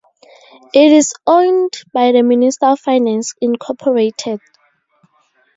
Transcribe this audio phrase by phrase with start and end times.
[0.73, 4.41] It is owned by the Minister of Finance Incorporated.